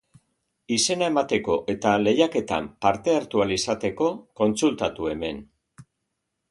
Izena 0.77 1.09
emateko 1.11 1.57
eta 1.73 1.91
lehiaketan 2.05 2.71
parte 2.87 3.15
hartu 3.19 3.45
ahal 3.45 3.55
izateko, 3.59 4.11
kontsultatu 4.43 5.13
hemen. 5.13 5.45